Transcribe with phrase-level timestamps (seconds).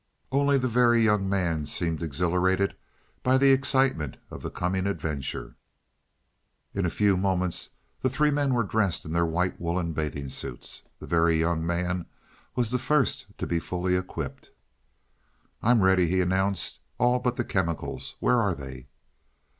[0.31, 2.75] Only the Very Young Man seemed exhilarated
[3.21, 5.57] by the excitement of the coming adventure.
[6.73, 7.69] In a few moments
[8.01, 10.81] the three men were dressed in their white woolen bathing suits.
[10.97, 12.07] The Very Young Man
[12.55, 14.49] was the first to be fully equipped.
[15.61, 16.79] "I'm ready," he announced.
[16.97, 18.15] "All but the chemicals.
[18.19, 18.87] Where are they?"